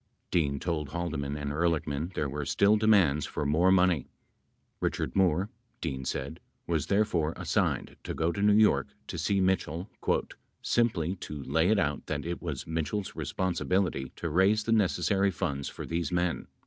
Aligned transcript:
Dean 0.31 0.59
told 0.59 0.89
Haldeman 0.89 1.37
and 1.37 1.51
Ehrlichman 1.51 2.11
there 2.15 2.27
were 2.27 2.43
still 2.43 2.75
demands 2.75 3.27
for 3.27 3.45
more 3.45 3.71
money. 3.71 4.07
Richard 4.79 5.15
Moore, 5.15 5.51
Dean 5.79 6.05
said, 6.05 6.39
was 6.65 6.87
therefore 6.87 7.35
assigned 7.37 7.95
to 8.05 8.15
go 8.15 8.31
to 8.31 8.41
New 8.41 8.55
York 8.55 8.87
to 9.05 9.19
see 9.19 9.39
Mitchell 9.39 9.91
"simply 10.63 11.17
[to] 11.17 11.43
lay 11.43 11.69
it 11.69 11.77
out 11.77 12.07
that 12.07 12.25
it 12.25 12.41
was 12.41 12.65
Mitchell's 12.65 13.15
responsibility 13.15 14.11
to 14.15 14.27
raise 14.31 14.63
the 14.63 14.71
necessary 14.71 15.29
funds 15.29 15.69
for 15.69 15.85
these 15.85 16.11
men." 16.11 16.47